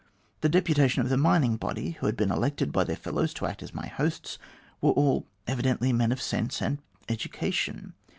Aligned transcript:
The 0.39 0.49
deputation 0.49 1.03
of 1.03 1.09
the 1.09 1.15
mining 1.17 1.57
body, 1.57 1.91
who 1.99 2.07
had 2.07 2.17
been 2.17 2.31
elected 2.31 2.71
by 2.71 2.85
their 2.85 2.95
fellows 2.95 3.35
to 3.35 3.45
act 3.45 3.61
as 3.61 3.71
my 3.71 3.85
hosts, 3.85 4.39
were 4.81 4.93
all 4.93 5.27
evidently 5.45 5.93
men 5.93 6.11
of 6.11 6.19
sense 6.19 6.59
and 6.59 6.79
education. 7.07 7.93